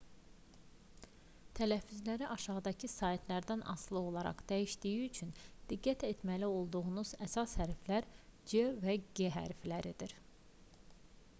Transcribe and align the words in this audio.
tələffüzləri 1.57 2.29
aşağıdakı 2.35 2.87
saitlərdən 2.93 3.61
asılı 3.73 4.01
olaraq 4.11 4.41
dəyişdiyi 4.51 5.03
üçün 5.09 5.33
diqqət 5.73 6.05
etməli 6.07 6.49
olduğumuz 6.55 7.11
əsas 7.27 7.53
hərflər 7.63 8.07
c 8.53 8.63
və 8.87 8.97
g 9.21 9.29
hərfləridir 9.37 10.17